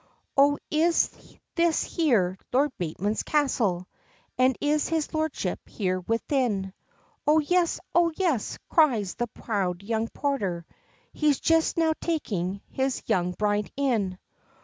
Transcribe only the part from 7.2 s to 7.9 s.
"O yes,